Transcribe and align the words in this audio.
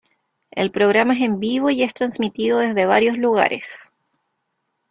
El 0.49 0.71
programa 0.71 1.13
es 1.13 1.21
en 1.21 1.39
vivo 1.39 1.69
y 1.69 1.83
es 1.83 1.93
trasmitido 1.93 2.57
desde 2.57 2.87
varios 2.87 3.19
lugares. 3.19 3.93